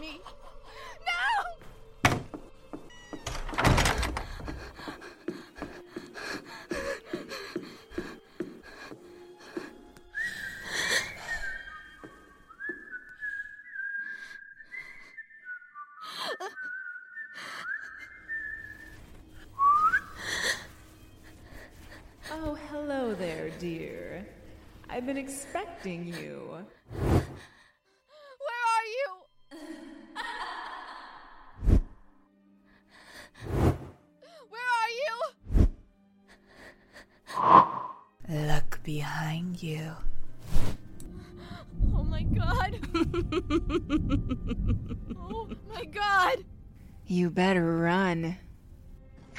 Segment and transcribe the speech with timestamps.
[0.00, 0.20] Me.
[1.06, 1.12] No!
[22.28, 24.26] Oh, hello there, dear.
[24.90, 26.58] I've been expecting you.
[47.36, 48.38] Better run.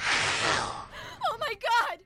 [0.00, 1.98] Oh my god.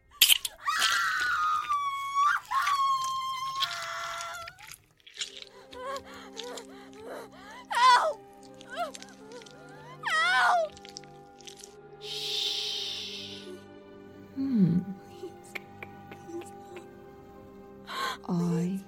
[7.68, 8.20] Help!
[10.08, 10.72] Help!
[14.34, 14.78] Hmm.
[18.26, 18.80] I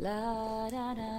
[0.00, 1.17] La da da.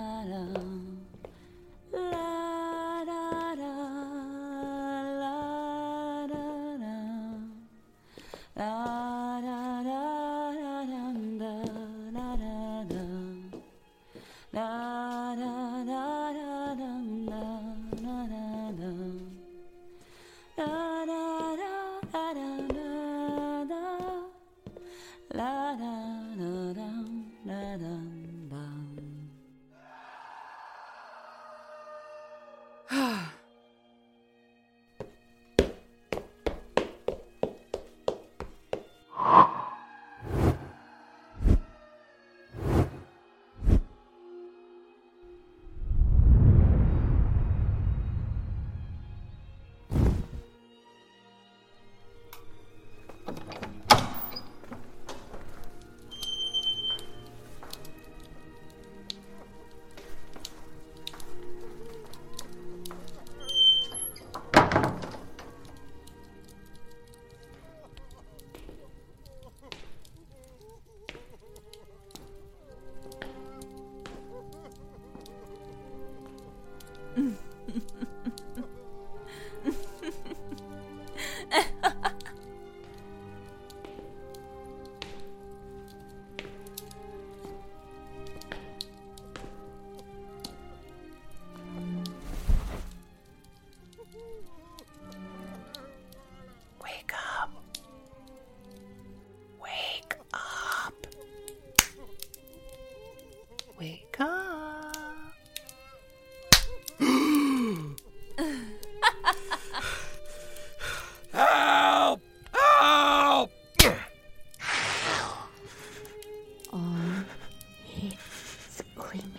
[119.10, 119.34] queen.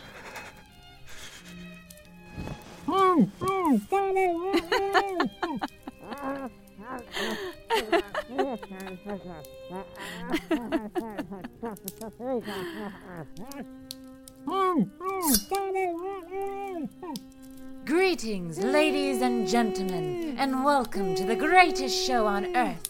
[17.84, 22.88] Greetings, ladies and gentlemen, and welcome to the greatest show on earth.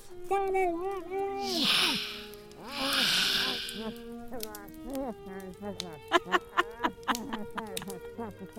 [4.92, 5.12] Yeah.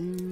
[0.00, 0.27] Ooh.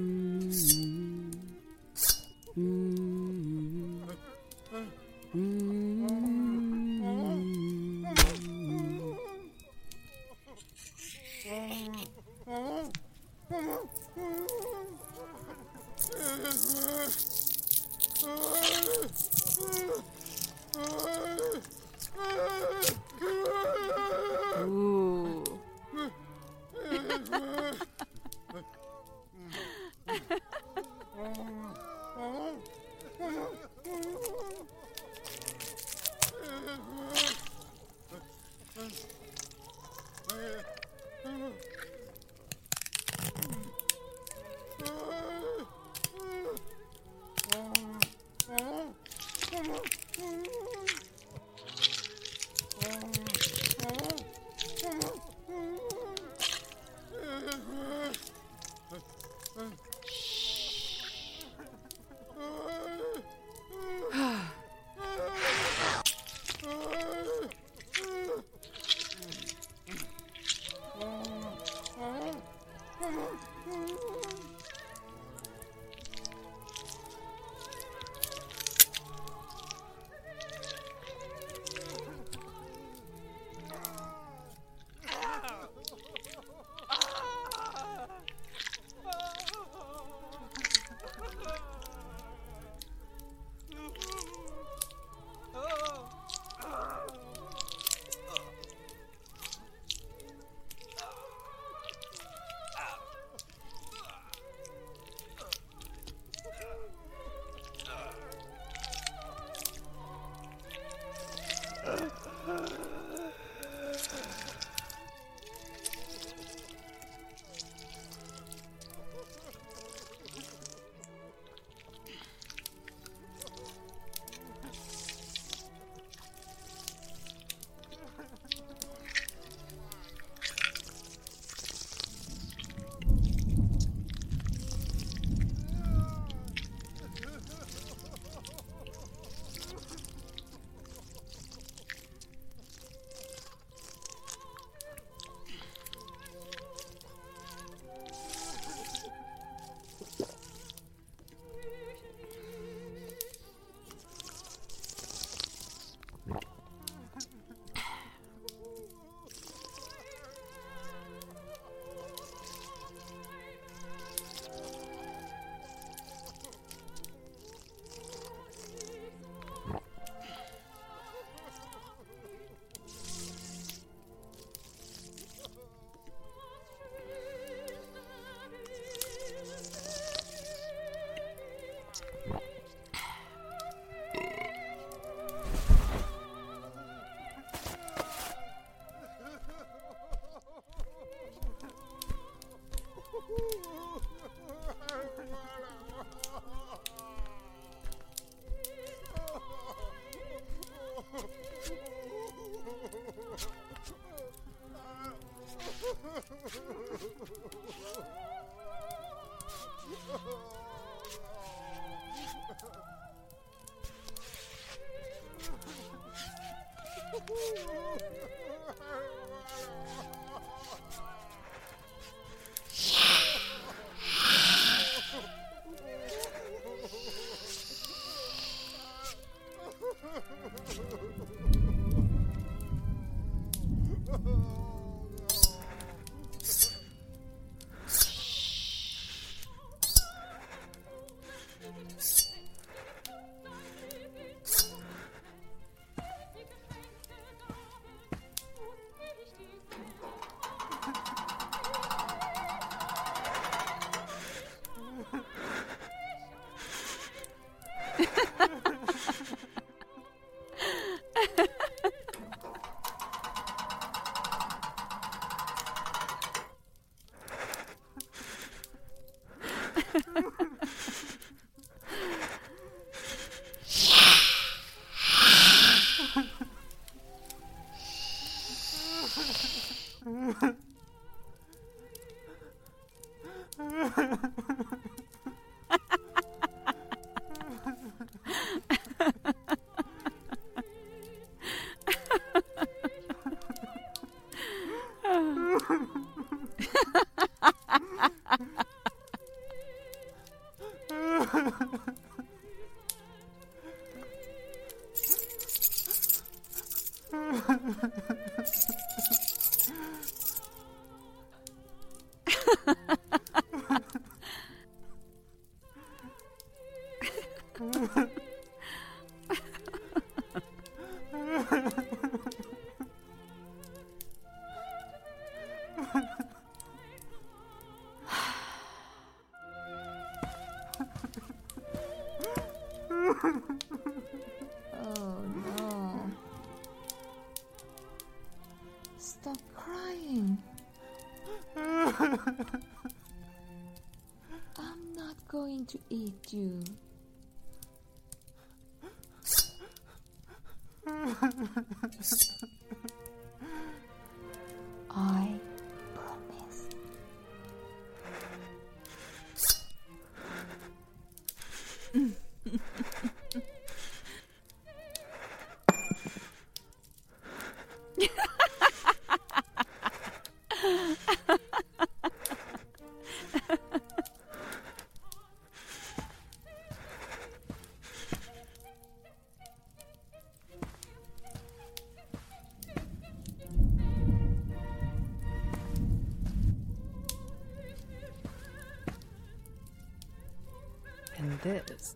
[391.18, 391.94] And this.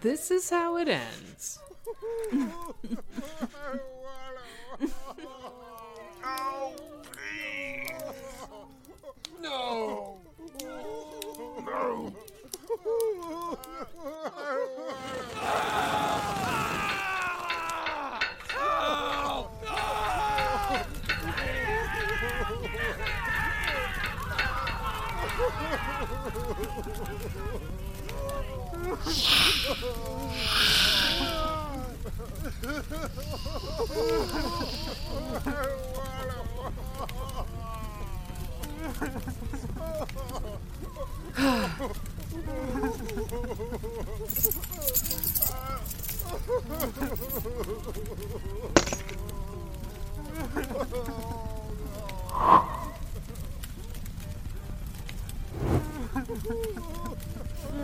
[0.00, 1.58] This is how it ends.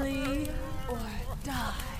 [0.00, 0.48] Flee
[0.88, 0.98] or
[1.44, 1.99] die.